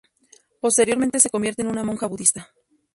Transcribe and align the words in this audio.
Posteriormente 0.61 1.19
se 1.19 1.29
convierte 1.29 1.61
en 1.61 1.67
una 1.67 1.83
monja 1.83 2.07
budista. 2.07 2.49